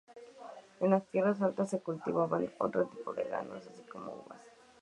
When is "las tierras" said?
0.89-1.39